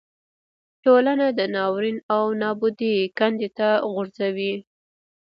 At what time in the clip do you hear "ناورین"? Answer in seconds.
1.55-1.97